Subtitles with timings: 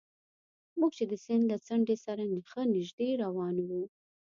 [0.79, 3.83] موږ چې د سیند له څنډې سره ښه نژدې روان وو.